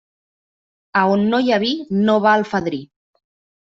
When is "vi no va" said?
1.67-2.37